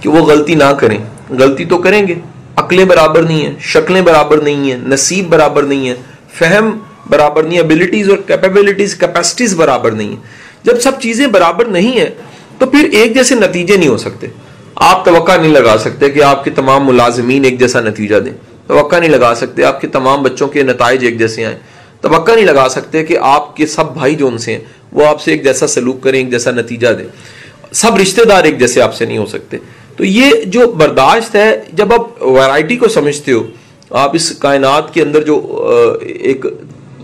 [0.00, 0.98] کہ وہ غلطی نہ کریں؟
[1.30, 2.14] غلطی تو کریں گے۔
[2.56, 5.94] عقلیں برابر نہیں ہیں، شکلیں برابر نہیں ہیں، نصیب برابر نہیں ہے
[6.34, 6.78] فہم
[7.10, 10.22] برابر نہیں ابلیٹیز اور کیپیبلٹیز کیپیسٹیز برابر نہیں ہیں۔
[10.62, 12.10] جب سب چیزیں برابر نہیں ہیں،
[12.58, 14.26] تو پھر ایک جیسے نتیجے نہیں ہو سکتے۔
[14.74, 18.32] آپ توقع نہیں لگا سکتے کہ آپ کے تمام ملازمین ایک جیسا نتیجہ دیں۔
[18.66, 21.58] توقع نہیں لگا سکتے آپ کے تمام بچوں کے نتائج ایک جیسے آئیں۔
[22.00, 24.60] توقع نہیں لگا سکتے کہ آپ کے سب بھائی جو ان سے ہیں،
[24.92, 27.04] وہ آپ سے ایک جیسا سلوک کریں، ایک جیسا نتیجہ دیں۔
[27.72, 29.56] سب رشتہ دار ایک جیسے آپ سے نہیں ہو سکتے۔
[29.96, 33.42] تو یہ جو برداشت ہے، جب آپ ورائٹی کو سمجھتے ہو،
[33.90, 35.36] آپ اس کائنات کے اندر جو
[36.02, 36.46] ایک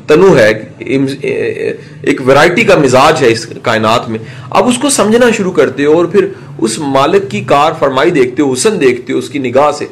[0.06, 4.18] تنو ہے ایک ورائٹی کا مزاج ہے اس کائنات میں۔
[4.50, 6.26] آپ اس کو سمجھنا شروع کرتے ہو اور پھر
[6.58, 9.86] اس مالک کی کار فرمائی دیکھتے ہو، حسن دیکھتے ہو، اس کی نگاہ سے،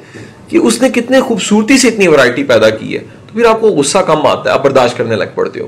[0.48, 3.68] کہ اس نے کتنے خوبصورتی سے اتنی ورائٹی پیدا کی ہے۔ تو پھر آپ کو
[3.68, 5.66] غصہ کم آتا ہے، آپ برداشت کرنے لگ پڑتے ہو۔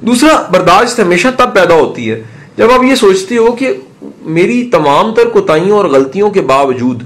[0.00, 2.22] دوسرا، برداشت ہمیشہ تب پیدا ہوتی ہے
[2.56, 3.72] جب آپ یہ سوچتے ہو کہ
[4.20, 7.02] میری تمام تر کوتاہیوں اور غلطیوں کے باوجود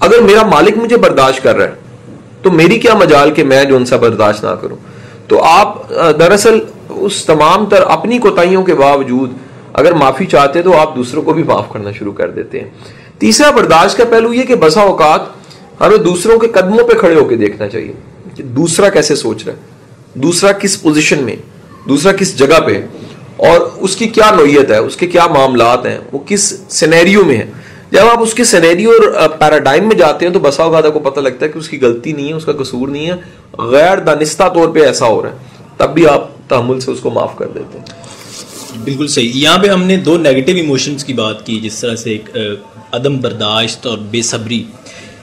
[0.00, 1.74] اگر میرا مالک مجھے برداشت کر رہا ہے،
[2.42, 4.76] تو میری کیا مجال کہ میں جو ان سا برداشت نہ کروں؟
[5.30, 6.58] تو آپ دراصل
[6.88, 9.32] اس تمام تر اپنی کوتاہیوں کے باوجود
[9.72, 12.68] اگر معافی چاہتے تو آپ دوسروں کو بھی معاف کرنا شروع کر دیتے ہیں۔
[13.18, 15.20] تیسرا برداشت کا پہلو یہ کہ بسا اوقات
[15.80, 17.92] ہمیں دوسروں کے قدموں پہ کھڑے ہو کے دیکھنا چاہیے
[18.36, 21.36] کہ دوسرا کیسے سوچ رہا ہے، دوسرا کس پوزیشن میں،
[21.88, 22.80] دوسرا کس جگہ پہ،
[23.48, 27.36] اور اس کی کیا نوعیت ہے، اس کے کیا معاملات ہیں، وہ کس سینیریو میں
[27.36, 27.46] ہے
[27.90, 31.20] جب آپ اس کے سینیریو اور پیراڈائم میں جاتے ہیں تو بسا اوقات کو پتہ
[31.20, 33.14] لگتا ہے کہ اس کی غلطی نہیں ہے، اس کا قصور نہیں ہے۔
[33.58, 35.36] غیر دانستہ طور پہ ایسا ہو رہا ہے،
[35.76, 37.84] تب بھی آپ تحمل سے اس کو معاف کر دیتے ہیں۔
[38.84, 42.10] بالکل صحیح۔ یہاں پہ ہم نے دو نیگیٹو ایموشنز کی بات کی، جس طرح سے
[42.10, 42.30] ایک
[42.92, 44.64] عدم برداشت اور بے صبری۔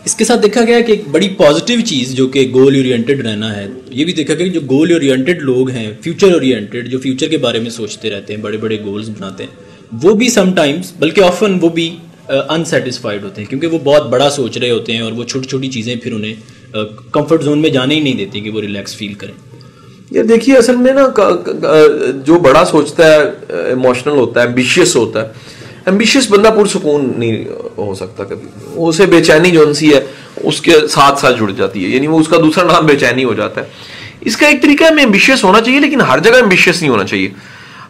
[0.06, 3.56] اس کے ساتھ دیکھا گیا کہ ایک بڑی پازیٹیو چیز جو کہ گول اورینٹیڈ رہنا
[3.56, 7.28] ہے، یہ بھی دیکھا گیا کہ جو گول اورینٹیڈ لوگ ہیں فیوچر اورینٹیڈ جو فیوچر
[7.28, 9.56] کے بارے میں سوچتے رہتے ہیں، بڑے بڑے گولز بناتے ہیں،
[10.04, 11.96] وہ بھی سم ٹائمز بلکہ آفن وہ بھی
[12.30, 15.68] انسیٹسفائڈ ہوتے ہیں، کیونکہ وہ بہت بڑا سوچ رہے ہوتے ہیں اور وہ چھوٹی چھوٹی
[15.72, 16.74] چیزیں پھر انہیں
[17.12, 19.34] کمفرٹ زون میں جانے ہی نہیں دیتی کہ وہ ریلیکس فیل کریں۔
[20.12, 21.08] یہ دیکھیے، اصل میں نا
[22.26, 23.20] جو بڑا سوچتا ہے
[23.70, 25.56] ایموشنل ہوتا ہے ایمبیشیس ہوتا ہے
[25.86, 27.46] ایمبیشیس بندہ پرسکون نہیں
[27.78, 28.48] ہو سکتا کبھی۔
[28.88, 30.00] اسے بے چینی جو سی ہے،
[30.44, 33.24] اس کے ساتھ ساتھ جڑ جاتی ہے یعنی وہ اس کا دوسرا نام بے چینی
[33.24, 33.66] ہو جاتا ہے۔
[34.22, 37.04] اس کا ایک طریقہ ہے میں ایمبیشیس ہونا چاہیے، لیکن ہر جگہ ایمبیشیس نہیں ہونا
[37.04, 37.30] چاہیے۔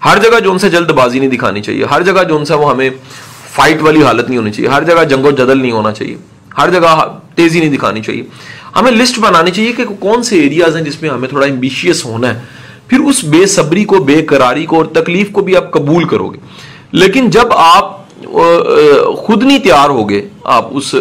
[0.06, 2.54] ہر جگہ جو ان سے جلد بازی نہیں دکھانی چاہیے، ہر جگہ جو ان سے
[2.54, 2.90] وہ ہمیں
[3.58, 6.16] فائٹ والی حالت نہیں ہونی چاہیے۔ ہر جگہ جنگ و جدل نہیں ہونا چاہیے۔
[6.58, 8.24] ہر جگہ تیزی نہیں دکھانی چاہیے۔
[8.76, 12.34] ہمیں لسٹ بنانی چاہیے کہ کون سے ایریاز ہیں جس میں ہمیں تھوڑا امبیشیس ہونا
[12.34, 12.40] ہے۔
[12.88, 16.30] پھر اس بے صبری کو، بے قراری کو اور تکلیف کو بھی آپ قبول کرو
[16.30, 16.38] گے
[16.92, 17.96] لیکن جب آپ
[19.18, 20.92] خود نہیں تیار ہوگے آپ اس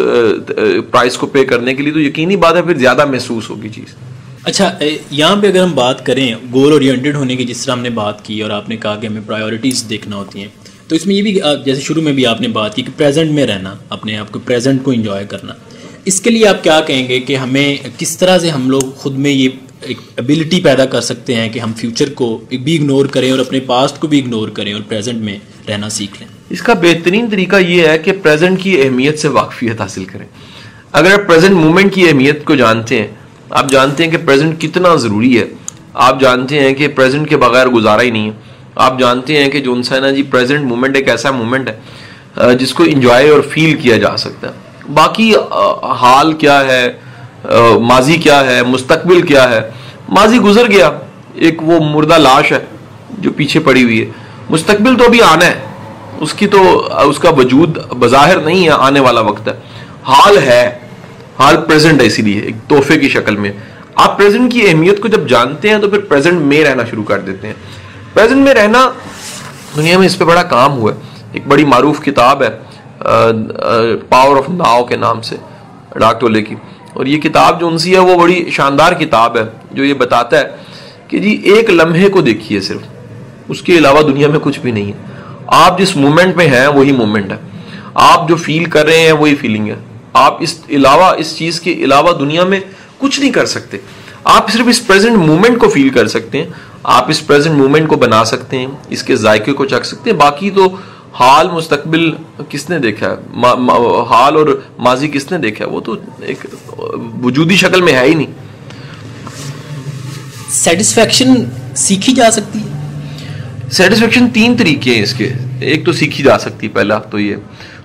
[0.91, 3.95] پرائز کو پے کرنے کے لیے، تو یقینی بات ہے پھر زیادہ محسوس ہوگی چیز۔
[4.43, 4.71] اچھا
[5.11, 8.25] یہاں پہ اگر ہم بات کریں گول اورینٹیڈ ہونے کی، جس طرح ہم نے بات
[8.25, 10.47] کی اور آپ نے کہا کہ ہمیں پرائیورٹیز دیکھنا ہوتی ہیں۔
[10.87, 13.31] تو اس میں یہ بھی جیسے شروع میں بھی آپ نے بات کی کہ پریزنٹ
[13.31, 15.53] میں رہنا، اپنے آپ کو پریزنٹ کو انجوائے کرنا۔
[16.05, 19.17] اس کے لیے آپ کیا کہیں گے کہ ہمیں کس طرح سے ہم لوگ خود
[19.17, 19.49] میں یہ
[19.81, 23.59] ایک ابیلٹی پیدا کر سکتے ہیں کہ ہم فیوچر کو بھی اگنور کریں اور اپنے
[23.59, 27.55] پاسٹ کو بھی اگنور کریں اور پریزنٹ میں رہنا سیکھ لیں۔ اس کا بہترین طریقہ
[27.55, 30.25] یہ ہے کہ پریزنٹ کی اہمیت سے واقفیت حاصل کریں۔
[30.91, 33.07] اگر آپ پریزنٹ مومنٹ کی اہمیت کو جانتے ہیں،
[33.49, 35.45] آپ جانتے ہیں کہ پریزنٹ کتنا ضروری ہے۔
[35.93, 39.59] آپ جانتے ہیں کہ پریزنٹ کے بغیر گزارا ہی نہیں ہے۔ آپ جانتے ہیں کہ
[39.59, 43.97] جو انسان جی پریزنٹ مومنٹ ایک ایسا مومنٹ ہے جس کو انجوائے اور فیل کیا
[43.97, 45.33] جا سکتا ہے۔ باقی
[45.99, 46.87] حال کیا ہے
[47.81, 49.59] ماضی کیا ہے، مستقبل کیا ہے۔
[50.09, 50.89] ماضی گزر گیا،
[51.35, 52.59] ایک وہ مردہ لاش ہے
[53.17, 54.05] جو پیچھے پڑی ہوئی ہے۔
[54.49, 55.53] مستقبل تو ابھی آنا ہے،
[56.19, 56.59] اس کی تو
[57.09, 59.53] اس کا وجود بظاہر نہیں ہے، آنے والا وقت ہے۔
[60.03, 60.69] حال ہے،
[61.39, 63.51] حال پریزنٹ ہے اسی لیے، ایک تحفے کی شکل میں۔
[63.95, 67.19] آپ پریزنٹ کی اہمیت کو جب جانتے ہیں تو پھر پریزنٹ میں رہنا شروع کر
[67.19, 67.53] دیتے ہیں۔
[68.17, 68.91] پریزنٹ میں رہنا
[69.75, 70.97] دنیا میں اس پہ بڑا کام ہوا ہے۔
[71.31, 72.49] ایک بڑی معروف کتاب ہے
[74.09, 75.35] پاور آف ناؤ کے نام سے،
[75.95, 76.55] ڈاک ٹولے کی۔
[76.93, 80.43] اور یہ کتاب جو انسی ہے، وہ بڑی شاندار کتاب ہے، جو یہ بتاتا ہے
[81.07, 82.81] کہ جی ایک لمحے کو دیکھیے صرف۔
[83.47, 85.05] اس کے علاوہ دنیا میں کچھ بھی نہیں ہے۔
[85.47, 87.37] آپ جس مومنٹ میں ہیں، وہی مومنٹ ہے۔
[87.93, 89.75] آپ جو فیل کر رہے ہیں، وہی فیلنگ ہے۔
[90.13, 92.59] آپ اس علاوہ، اس چیز کے علاوہ دنیا میں
[92.97, 93.77] کچھ نہیں کر سکتے۔
[94.29, 96.49] آپ صرف اس پریزنٹ مومنٹ کو فیل کر سکتے ہیں
[96.83, 100.17] آپ اس پریزنٹ مومنٹ کو بنا سکتے ہیں اس کے ذائقے کو چکھ سکتے ہیں۔
[100.17, 100.75] باقی تو
[101.13, 102.11] حال مستقبل
[102.49, 106.45] کس نے دیکھا؟ ہے حال اور ماضی کس نے دیکھا؟ ہے وہ تو ایک
[107.21, 108.31] وجودی شکل میں ہے ہی نہیں۔
[110.49, 111.35] سیٹسفیکشن
[111.75, 112.67] سیکھی جا سکتی ہے۔
[113.71, 117.35] سیٹسفیکشن تین طریقے ہیں اس کے۔ ایک تو سیکھی جا سکتی ہے پہلا تو یہ۔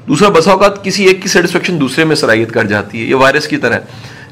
[0.09, 3.49] دوسرا بسا اوقات کسی ایک کی سیٹسفیکشن دوسرے میں صلاحیت کر جاتی ہے۔ یہ وائرس
[3.49, 3.79] کی طرح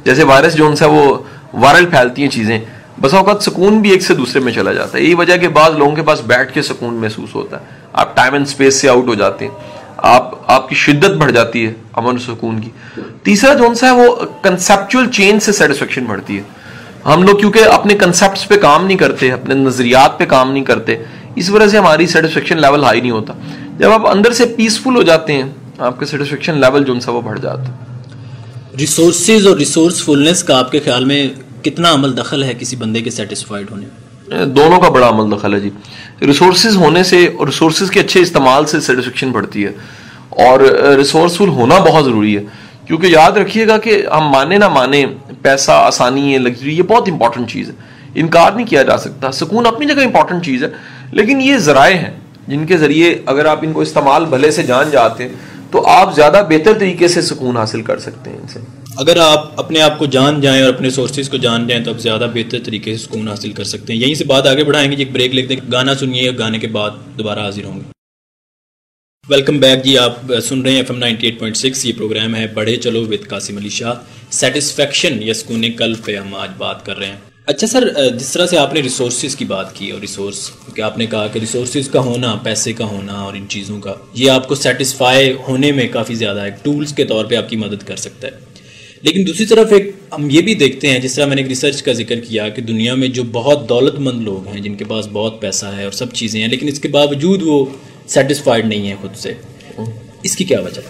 [0.04, 1.18] جیسے وائرس جو ان سے وہ
[1.54, 2.58] وائرل پھیلتی ہیں چیزیں،
[3.00, 5.76] بسا اوقات سکون بھی ایک سے دوسرے میں چلا جاتا ہے۔ یہی وجہ کہ بعض
[5.76, 9.08] لوگوں کے پاس بیٹھ کے سکون محسوس ہوتا ہے۔ آپ ٹائم اینڈ اسپیس سے آؤٹ
[9.08, 9.54] ہو جاتے ہیں۔
[9.96, 15.10] آپ آپ کی شدت بڑھ جاتی ہے امن سکون کی۔ تیسرا جو ہے وہ کنسپچل
[15.10, 16.42] چینج سے سیٹسفیکشن بڑھتی ہے۔
[17.04, 20.96] ہم لوگ کیونکہ اپنے کنسپٹس پہ کام نہیں کرتے، اپنے نظریات پہ کام نہیں کرتے،
[21.34, 23.32] اس وجہ سے ہماری سیٹسفیکشن لیول ہائی نہیں ہوتا۔
[23.78, 27.40] جب آپ اندر سے پیسفل ہو جاتے ہیں، آپ کا سیٹسفیکشن لیول جو وہ بڑھ
[27.40, 27.89] جاتا ہے۔
[28.80, 31.28] ریسورسز اور ریسورسفلنس کا آپ کے خیال میں
[31.64, 35.54] کتنا عمل دخل ہے کسی بندے کے سیٹسفائڈ ہونے میں؟ دونوں کا بڑا عمل دخل
[35.54, 35.70] ہے جی۔
[36.22, 39.72] ریسورسز ہونے سے اور ریسورسز کے اچھے استعمال سے سیٹسفیکشن بڑھتی ہے۔
[40.28, 40.60] اور
[40.96, 42.42] ریسورسفل ہونا بہت ضروری ہے۔
[42.86, 45.06] کیونکہ یاد رکھیے گا کہ ہم مانے نہ مانے،
[45.42, 47.74] پیسہ، آسانی ہے لگژری یہ بہت امپورٹنٹ چیز ہے۔
[48.14, 50.68] انکار نہیں کیا جا سکتا۔ سکون اپنی جگہ امپورٹنٹ چیز ہے،
[51.12, 54.90] لیکن یہ ذرائع ہیں جن کے ذریعے اگر آپ ان کو استعمال بھلے سے جان
[54.90, 55.32] جاتے ہیں
[55.70, 58.60] تو آپ زیادہ بہتر طریقے سے سکون حاصل کر سکتے ہیں ان سے
[58.96, 61.98] اگر آپ اپنے آپ کو جان جائیں اور اپنے سورسز کو جان جائیں تو آپ
[61.98, 64.96] زیادہ بہتر طریقے سے سکون حاصل کر سکتے ہیں۔ یہیں سے بات آگے بڑھائیں گے
[64.96, 67.90] جی ایک بریک لکھ دیں گانا سنیے گانے کے بعد دوبارہ حاضر ہوں گے۔
[69.28, 72.34] ویلکم بیک جی آپ سن رہے ہیں F M ninety eight point six, یہ پروگرام
[72.34, 73.94] ہے بڑھے چلو وتھ قاسم علی شاہ۔
[74.30, 78.46] سیٹسفیکشن یا سکون کل پہ ہم آج بات کر رہے ہیں۔ اچھا سر جس طرح
[78.46, 81.88] سے آپ نے ریسورسز کی بات کی اور ریسورس کہ آپ نے کہا کہ ریسورسز
[81.88, 85.88] کا ہونا، پیسے کا ہونا اور ان چیزوں کا، یہ آپ کو سیٹسفائی ہونے میں
[85.88, 88.32] کافی زیادہ ہے ٹولس کے طور پہ آپ کی مدد کر سکتا ہے۔
[89.02, 91.82] لیکن دوسری طرف ایک ہم یہ بھی دیکھتے ہیں، جس طرح میں نے ایک ریسرچ
[91.82, 95.08] کا ذکر کیا کہ دنیا میں جو بہت دولت مند لوگ ہیں، جن کے پاس
[95.12, 97.66] بہت پیسہ ہے اور سب چیزیں ہیں، لیکن اس کے باوجود وہ
[98.06, 99.32] سیٹسفائڈ نہیں ہیں خود سے۔
[100.22, 100.80] اس کی کیا وجہ؟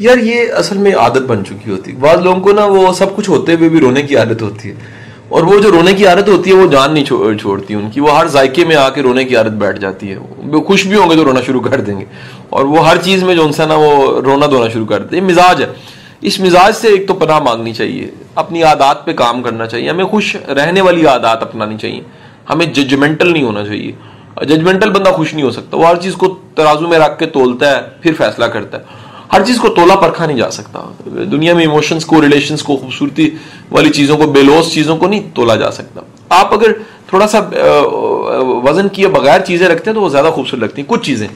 [0.00, 3.16] یار، یہ اصل میں عادت بن چکی ہوتی ہے۔ بعض لوگوں کو نا وہ سب
[3.16, 4.74] کچھ ہوتے ہوئے بھی رونے کی عادت ہوتی ہے۔
[5.28, 7.04] اور وہ جو رونے کی عادت ہوتی ہے، وہ جان نہیں
[7.38, 10.16] چھوڑتی ان کی۔ وہ ہر ذائقے میں آ کے رونے کی عادت بیٹھ جاتی ہے۔
[10.36, 12.04] وہ خوش بھی ہوں گے تو رونا شروع کر دیں گے۔
[12.50, 15.20] اور وہ ہر چیز میں جو ان سے نا، وہ رونا دھونا شروع کر دیں
[15.20, 15.66] مزاج ہے۔
[16.20, 20.04] اس مزاج سے ایک تو پناہ مانگنی چاہیے۔ اپنی عادات پہ کام کرنا چاہیے۔ ہمیں
[20.04, 22.00] خوش رہنے والی عادات اپنانی چاہیے۔
[22.50, 23.92] ہمیں ججمنٹل نہیں ہونا چاہیے۔
[24.44, 27.76] ججمنٹل بندہ خوش نہیں ہو سکتا۔ وہ ہر چیز کو ترازو میں رکھ کے تولتا
[27.76, 28.82] ہے، پھر فیصلہ کرتا ہے۔
[29.32, 33.30] ہر چیز کو تولا پرکھا نہیں جا سکتا۔ دنیا میں ایموشنز کو ریلیشنس کو، خوبصورتی
[33.70, 36.72] والی چیزوں کو بے لوس چیزوں کو نہیں تولا جا سکتا۔ آپ اگر
[37.06, 37.40] تھوڑا سا
[38.64, 41.28] وزن کیے بغیر چیزیں رکھتے ہیں تو وہ زیادہ خوبصورت لگتی ہیں۔ کچھ چیزیں۔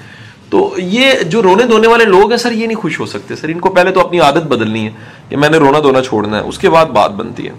[0.51, 3.49] تو یہ جو رونے دھونے والے لوگ ہیں، سر، یہ نہیں خوش ہو سکتے۔ سر،
[3.49, 4.91] ان کو پہلے تو اپنی عادت بدلنی ہے
[5.29, 7.53] کہ میں نے رونا دھونا چھوڑنا ہے، اس کے بعد بات بنتی ہے۔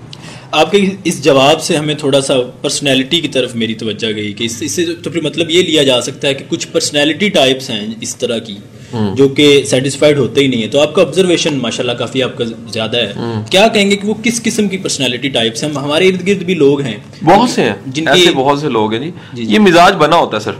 [0.52, 4.44] آپ کے اس جواب سے ہمیں تھوڑا سا پرسنالٹی کی طرف میری توجہ گئی کہ
[4.44, 7.88] اس سے تو پھر مطلب یہ لیا جا سکتا ہے کہ کچھ پرسنالٹی ٹائپس ہیں
[8.02, 8.56] اس طرح کی
[9.16, 12.38] جو کہ سیٹسفائڈ ہوتے ہی نہیں ہے تو آپ کا آبزرویشن ماشاء اللہ کافی آپ
[12.38, 13.14] کا زیادہ ہے۔
[13.50, 16.54] کیا کہیں گے کہ وہ کس قسم کی پرسنالٹی ٹائپس ہیں؟ ہمارے ارد گرد بھی
[16.54, 19.60] لوگ ہیں۔ بہت سے ہیں۔ جن کے بہت سے لوگ ہیں جی, جی،, جی۔ یہ
[19.60, 20.52] مزاج بنا ہوتا ہے سر۔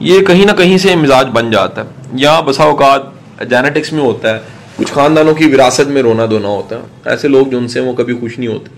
[0.00, 3.02] یہ کہیں نہ کہیں سے مزاج بن جاتا ہے۔ یا بسا اوقات
[3.50, 4.40] جینیٹکس میں ہوتا ہے۔
[4.76, 7.92] کچھ خاندانوں کی وراثت میں رونا دھونا ہوتا ہے۔ ایسے لوگ جو ان سے وہ
[7.92, 8.68] کبھی خوش نہیں ہوتے۔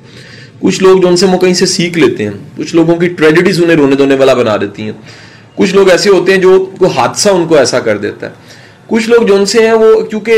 [0.65, 3.63] کچھ لوگ جو ان سے وہ کہیں سے سیکھ لیتے ہیں، کچھ لوگوں کی ٹریجڈیز
[3.63, 4.93] انہیں رونے دھونے والا بنا دیتی ہیں۔
[5.55, 8.33] کچھ لوگ ایسے ہوتے ہیں جو کوئی حادثہ ان کو ایسا کر دیتا ہے۔
[8.87, 10.35] کچھ لوگ جو ان سے ہیں وہ کیونکہ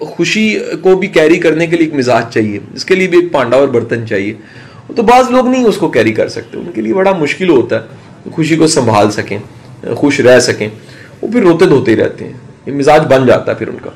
[0.00, 3.32] خوشی کو بھی کیری کرنے کے لیے ایک مزاج چاہیے، اس کے لیے بھی ایک
[3.32, 4.34] پانڈا اور برتن چاہیے۔
[4.96, 7.76] تو بعض لوگ نہیں اس کو کیری کر سکتے، ان کے لیے بڑا مشکل ہوتا
[7.76, 9.38] ہے خوشی کو سنبھال سکیں،
[9.94, 10.68] خوش رہ سکیں۔
[11.22, 12.32] وہ پھر روتے دھوتے ہی رہتے ہیں
[12.66, 13.90] یہ مزاج بن جاتا ہے پھر ان کا۔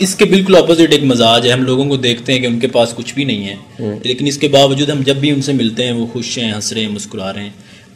[0.00, 2.66] اس کے بالکل اپوزٹ ایک مزاج ہے ہم لوگوں کو دیکھتے ہیں کہ ان کے
[2.66, 3.56] پاس کچھ بھی نہیں ہے۔
[4.04, 6.72] لیکن اس کے باوجود ہم جب بھی ان سے ملتے ہیں وہ خوش ہیں ہنس
[6.72, 7.50] رہے ہیں مسکرا رہے ہیں۔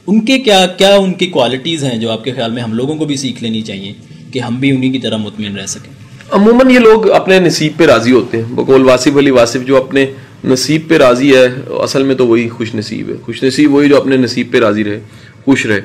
[0.07, 2.97] ان کے کیا کیا ان کی کوالٹیز ہیں جو آپ کے خیال میں ہم لوگوں
[2.97, 3.93] کو بھی سیکھ لینی چاہیے
[4.33, 5.93] کہ ہم بھی انہی کی طرح مطمئن رہ سکیں؟
[6.31, 10.07] عموماً یہ لوگ اپنے نصیب پہ راضی ہوتے ہیں۔ بقول واسف علی واسف جو اپنے
[10.45, 13.97] نصیب پہ راضی ہے اصل میں تو وہی خوش نصیب ہے۔ خوش نصیب وہی جو
[13.97, 15.01] اپنے نصیب پہ راضی رہے
[15.45, 15.81] خوش رہے۔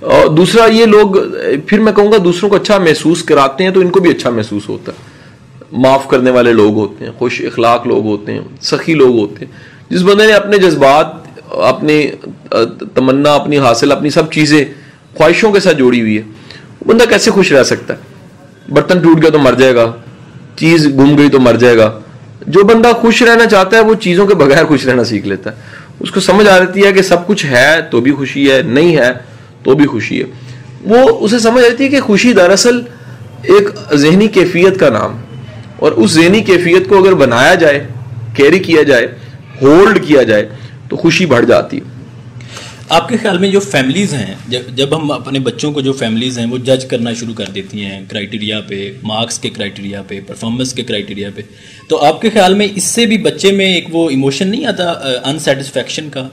[0.00, 1.10] اور دوسرا یہ لوگ
[1.66, 4.30] پھر میں کہوں گا دوسروں کو اچھا محسوس کراتے ہیں تو ان کو بھی اچھا
[4.30, 5.17] محسوس ہوتا ہے۔
[5.72, 9.52] معاف کرنے والے لوگ ہوتے ہیں، خوش اخلاق لوگ ہوتے ہیں، سخی لوگ ہوتے ہیں۔
[9.90, 11.06] جس بندے نے اپنے جذبات
[11.52, 12.10] اپنے
[12.94, 14.64] تمنا، اپنی حاصل، اپنی سب چیزیں
[15.14, 16.22] خواہشوں کے ساتھ جوڑی ہوئی ہے
[16.80, 17.98] وہ بندہ کیسے خوش رہ سکتا ہے؟
[18.68, 19.92] برتن ٹوٹ گیا تو مر جائے گا،
[20.56, 21.98] چیز گم گئی تو مر جائے گا۔
[22.46, 25.56] جو بندہ خوش رہنا چاہتا ہے، وہ چیزوں کے بغیر خوش رہنا سیکھ لیتا ہے۔
[26.00, 28.96] اس کو سمجھ آ رہتی ہے کہ سب کچھ ہے، تو بھی خوشی ہے، نہیں
[28.96, 29.10] ہے،
[29.62, 30.26] تو بھی خوشی ہے۔
[30.84, 32.80] وہ اسے سمجھ آتی ہے کہ خوشی دراصل
[33.42, 35.16] ایک ذہنی کیفیت کا نام
[35.78, 37.86] اور اس ذہنی کیفیت کو اگر بنایا جائے
[38.36, 39.06] کیری کیا جائے
[39.62, 40.48] ہولڈ کیا جائے
[40.88, 41.96] تو خوشی بڑھ جاتی ہے۔
[42.88, 46.46] آپ کے خیال میں جو فیملیز ہیں جب ہم اپنے بچوں کو جو فیملیز ہیں
[46.46, 50.82] وہ جج کرنا شروع کر دیتی ہیں کرائٹیریا پہ مارکس کے کرائٹیریا پہ پرفارمنس کے
[50.82, 51.42] کرائٹیریا پہ
[51.88, 54.90] تو آپ کے خیال میں اس سے بھی بچے میں ایک وہ ایموشن نہیں آتا
[55.24, 56.28] انسیٹسفیکشن کا؟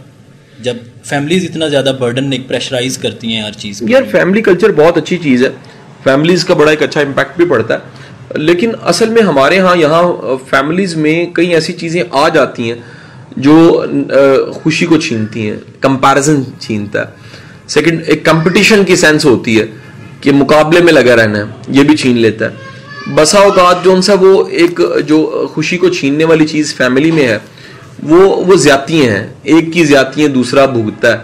[0.60, 4.98] جب فیملیز اتنا زیادہ برڈن ایک پریشرائز کرتی ہیں ہر چیز یار فیملی کلچر بہت
[4.98, 5.50] اچھی چیز ہے۔
[6.04, 7.80] فیملیز کا بڑا ایک اچھا امپیکٹ بھی پڑتا ہے۔
[8.34, 10.04] لیکن اصل میں ہمارے ہاں یہاں
[10.50, 12.80] فیملیز میں کئی ایسی چیزیں آ جاتی ہیں
[13.38, 13.84] جو
[14.54, 17.06] خوشی کو چھینتی ہیں کمپیرزن چھینتا ہے۔
[17.68, 19.66] سیکنڈ ایک کمپٹیشن کی سینس ہوتی ہے
[20.22, 22.56] کہ مقابلے میں لگا رہنا ہے، یہ بھی چھین لیتا ہے۔
[23.16, 27.28] بسا اوقات جو ان سا وہ ایک، جو خوشی کو چھیننے والی چیز فیملی میں
[27.28, 27.38] ہے،
[28.04, 31.18] وہ وہ زیادتی ہیں۔ ایک کی زیادتی دوسرا بھگتتا ہے۔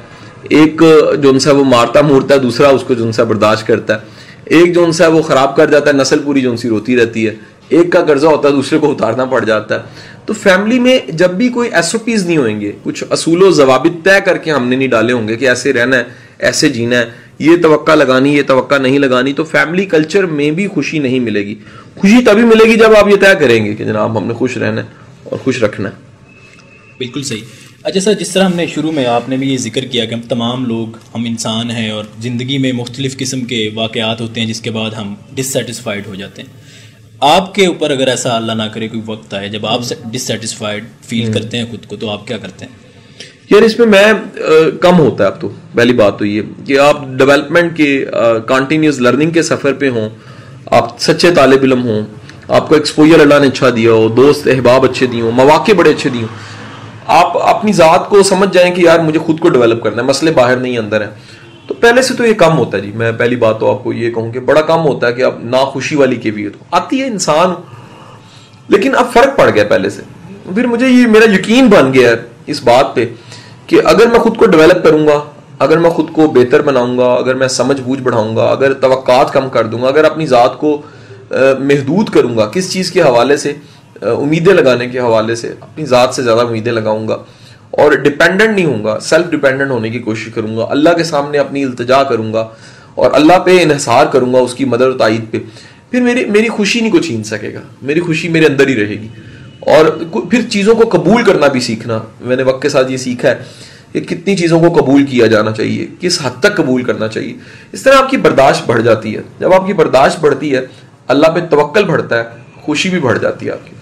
[0.50, 0.84] ایک
[1.22, 3.94] جو ان سا وہ مارتا مورتا ہے، دوسرا اس کو جو ان سا برداشت کرتا
[3.94, 4.00] ہے۔
[4.46, 6.98] ایک جو ان سا وہ خراب کر جاتا ہے، نسل پوری جو ان سی روتی
[6.98, 7.36] رہتی ہے۔
[7.70, 9.84] ایک کا قرضہ ہوتا ہے، دوسرے کو اتارنا پڑ جاتا ہے۔
[10.26, 13.52] تو فیملی میں جب بھی کوئی ایس او پیز نہیں ہوئیں گے، کچھ اصول و
[13.52, 16.04] ضوابط طے کر کے ہم نے نہیں ڈالے ہوں گے کہ ایسے رہنا ہے،
[16.40, 17.06] ایسے جینا ہے،
[17.40, 21.46] یہ توقع لگانی، یہ توقع نہیں لگانی، تو فیملی کلچر میں بھی خوشی نہیں ملے
[21.46, 21.56] گی۔
[21.96, 24.58] خوشی تبھی ملے گی جب آپ یہ طے کریں گے کہ جناب ہم نے خوش
[24.58, 24.88] رہنا ہے
[25.24, 25.94] اور خوش رکھنا ہے۔
[26.98, 29.86] بالکل صحیح۔ اچھا سر جس طرح ہم نے شروع میں آپ نے بھی یہ ذکر
[29.86, 34.22] کیا کہ ہم تمام لوگ ہم انسان ہیں اور زندگی میں مختلف قسم کے واقعات
[34.22, 36.50] ہوتے ہیں جس کے بعد ہم ڈسٹسفائڈ ہو جاتے ہیں۔
[37.20, 41.34] آپ کے اوپر اگر ایسا اللہ نہ کرے کوئی وقت آئے جب آپ ڈسٹسفائڈ فیل
[41.34, 42.74] کرتے ہیں خود کو تو آپ کیا کرتے ہیں؟
[43.50, 44.14] یار اس میں میں
[44.82, 48.06] کم ہوتا ہے اب تو۔ پہلی بات تو یہ کہ آپ ڈیولپمنٹ کے
[48.48, 50.10] کنٹینیوس لرننگ کے سفر پہ ہوں
[50.66, 52.02] آپ سچے طالب علم ہوں
[52.48, 55.90] آپ کو ایکسپوجر اللہ نے اچھا دیا ہو دوست احباب اچھے دیے ہوں مواقع بڑے
[55.90, 56.51] اچھے دیے ہوں
[57.12, 60.32] آپ اپنی ذات کو سمجھ جائیں کہ یار مجھے خود کو ڈیولپ کرنا ہے، مسئلے
[60.32, 61.10] باہر نہیں، اندر ہیں۔
[61.68, 63.94] تو پہلے سے تو یہ کم ہوتا ہے جی۔ میں پہلی بات تو آپ کو
[63.94, 67.06] یہ کہوں کہ بڑا کم ہوتا ہے کہ اب ناخوشی والی کیفیت ہو آتی ہے
[67.06, 67.54] انسان۔
[68.68, 70.02] لیکن اب فرق پڑ گیا پہلے سے۔
[70.56, 73.10] پھر مجھے یہ میرا یقین بن گیا ہے اس بات پہ
[73.68, 75.20] کہ اگر میں خود کو ڈیولپ کروں گا،
[75.60, 79.34] اگر میں خود کو بہتر بناؤں گا، اگر میں سمجھ بوجھ بڑھاؤں گا، اگر توقعات
[79.34, 80.82] کم کر دوں گا، اگر اپنی ذات کو
[81.60, 83.54] محدود کروں گا، کس چیز کے حوالے سے؟
[84.02, 87.18] امیدیں لگانے کے حوالے سے اپنی ذات سے زیادہ امیدیں لگاؤں گا
[87.72, 91.38] اور ڈپینڈنٹ نہیں ہوں گا سیلف ڈپینڈنٹ ہونے کی کوشش کروں گا، اللہ کے سامنے
[91.38, 92.50] اپنی التجا کروں گا
[92.96, 95.38] اور اللہ پہ انحصار کروں گا اس کی مدد و تائید پہ۔
[95.92, 99.02] پھر میری میری خوشی نہیں کو چھین سکے گا، میری خوشی میرے اندر ہی رہے
[99.02, 99.08] گی۔
[99.60, 99.86] اور
[100.30, 103.44] پھر چیزوں کو قبول کرنا بھی سیکھنا، میں نے وقت کے ساتھ یہ سیکھا ہے
[103.94, 107.34] کہ کتنی چیزوں کو قبول کیا جانا چاہیے، کس حد تک قبول کرنا چاہیے۔
[107.72, 110.66] اس طرح آپ کی برداشت بڑھ جاتی ہے۔ جب آپ کی برداشت بڑھتی ہے،
[111.08, 112.24] اللہ پہ توکل بڑھتا ہے،
[112.62, 113.76] خوشی بھی بڑھ جاتی ہے آپ کی۔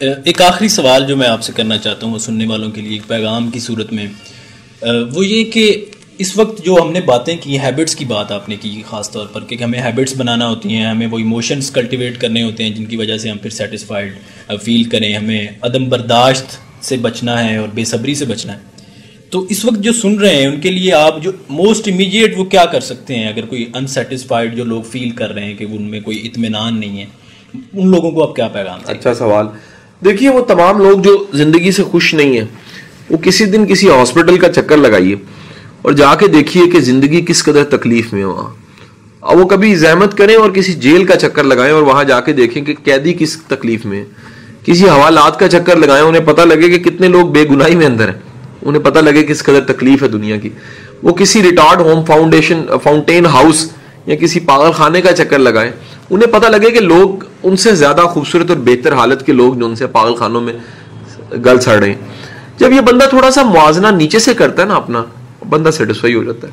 [0.00, 2.92] ایک آخری سوال جو میں آپ سے کرنا چاہتا ہوں، وہ سننے والوں کے لیے
[2.92, 4.06] ایک پیغام کی صورت میں
[5.14, 5.84] وہ یہ کہ
[6.18, 9.26] اس وقت جو ہم نے باتیں کی ہیبٹس کی بات آپ نے کی، خاص طور
[9.26, 12.84] پر کہ ہمیں ہیبٹس بنانا ہوتی ہیں، ہمیں وہ ایموشنس کلٹیویٹ کرنے ہوتے ہیں جن
[12.84, 14.12] کی وجہ سے ہم پھر سیٹسفائڈ
[14.62, 18.72] فیل کریں، ہمیں عدم برداشت سے بچنا ہے اور بے صبری سے بچنا ہے۔
[19.30, 22.44] تو اس وقت جو سن رہے ہیں، ان کے لیے آپ جو موسٹ امیڈیٹ وہ
[22.44, 25.82] کیا کر سکتے ہیں؟ اگر کوئی انسیٹسفائڈ جو لوگ فیل کر رہے ہیں کہ ان
[25.82, 27.06] میں کوئی اطمینان نہیں ہے،
[27.54, 29.46] ان لوگوں کو آپ کیا پیغام اچھا سوال۔
[30.00, 32.46] دیکھیے، وہ تمام لوگ جو زندگی سے خوش نہیں ہیں،
[33.10, 35.16] وہ کسی دن کسی ہاسپٹل کا چکر لگائیے
[35.82, 38.50] اور جا کے دیکھیے کہ زندگی کس قدر تکلیف میں وہاں۔
[39.20, 42.32] اور وہ کبھی زحمت کریں اور کسی جیل کا چکر لگائیں اور وہاں جا کے
[42.32, 44.04] دیکھیں کہ قیدی کس تکلیف میں
[44.64, 48.08] کسی حوالات کا چکر لگائیں، انہیں پتہ لگے کہ کتنے لوگ بے گناہی میں اندر
[48.08, 48.20] ہیں۔
[48.62, 50.48] انہیں پتہ لگے کس قدر تکلیف ہے دنیا کی۔
[51.02, 53.70] وہ کسی retired home foundation fountain house
[54.06, 55.72] یا کسی پاگل خانے کا چکر لگائیں،
[56.10, 59.66] انہیں پتہ لگے کہ لوگ ان سے زیادہ خوبصورت اور بہتر حالت کے لوگ جو
[59.66, 60.52] ان سے پاگل خانوں میں
[61.32, 61.98] گل سڑ رہے ہیں۔
[62.58, 65.04] جب یہ بندہ تھوڑا سا موازنہ نیچے سے کرتا ہے نا اپنا،
[65.48, 66.52] بندہ سیٹسفائی ہو جاتا ہے۔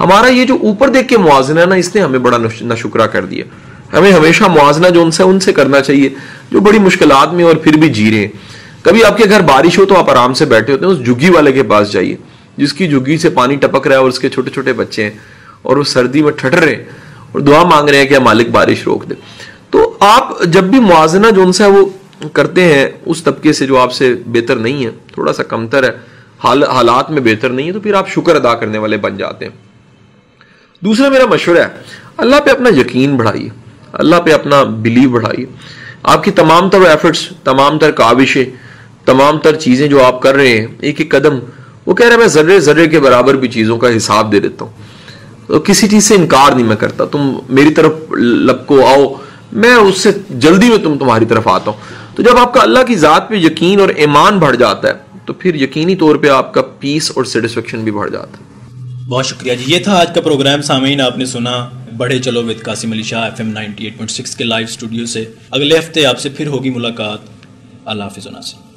[0.00, 3.24] ہمارا یہ جو اوپر دیکھ کے موازنہ ہے نا، اس نے ہمیں بڑا نشکرہ کر
[3.24, 3.44] دیا۔
[3.92, 6.08] ہمیں ہمیشہ موازنہ جو ان سے ان سے کرنا چاہیے،
[6.50, 8.28] جو بڑی مشکلات میں اور پھر بھی جی رہے ہیں۔
[8.82, 11.30] کبھی آپ کے گھر بارش ہو تو آپ آرام سے بیٹھے ہوتے ہیں، اس جگی
[11.30, 12.16] والے کے پاس جائیے،
[12.56, 15.10] جس کی جگی سے پانی ٹپک رہا ہے اور اس کے چھوٹے چھوٹے بچے ہیں
[15.62, 16.84] اور وہ سردی میں ٹھٹر رہے ہیں
[17.32, 19.14] اور دعا مانگ رہے ہیں کہ مالک بارش روک دے۔
[19.70, 21.86] تو آپ جب بھی موازنہ جو ان سے وہ
[22.28, 25.90] کرتے ہیں، اس طبقے سے جو آپ سے بہتر نہیں ہے، تھوڑا سا کمتر ہے،
[26.44, 29.44] حال حالات میں بہتر نہیں ہے، تو پھر آپ شکر ادا کرنے والے بن جاتے
[29.44, 29.52] ہیں۔
[30.84, 31.68] دوسرا میرا مشورہ ہے،
[32.16, 33.48] اللہ پہ اپنا یقین بڑھائیے۔
[33.92, 35.46] اللہ پہ اپنا بلیو بڑھائیے۔
[36.02, 38.44] آپ کی تمام تر ایفرٹس تمام تر کاوشیں،
[39.04, 41.38] تمام تر چیزیں جو آپ کر رہے ہیں، ایک ایک قدم،
[41.86, 44.64] وہ کہہ رہے ہیں، میں ذرے ذرے کے برابر بھی چیزوں کا حساب دے دیتا
[44.64, 44.72] ہوں۔
[45.60, 49.14] کسی چیز سے انکار نہیں میں کرتا۔ تم میری طرف لب کو آؤ
[49.52, 51.78] میں اس سے جلدی میں تم تمہاری طرف آتا ہوں۔
[52.16, 54.92] تو جب آپ کا اللہ کی ذات پہ یقین اور ایمان بڑھ جاتا ہے،
[55.24, 58.50] تو پھر یقینی طور پہ آپ کا پیس اور سیٹسفیکشن بھی بڑھ جاتا ہے۔
[59.08, 62.64] بہت شکریہ جی۔ یہ تھا آج کا پروگرام سامعین، آپ نے سنا بڑے چلو with
[62.64, 66.06] Qasim Ali Shah F M ninety eight point six کے لائیو اسٹوڈیو سے۔ اگلے ہفتے
[66.06, 67.18] آپ سے پھر ہوگی ملاقات۔
[67.84, 68.69] اللہ حافظ سے